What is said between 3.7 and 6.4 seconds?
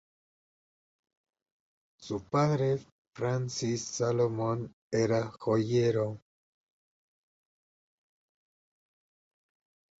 Salomon, era joyero.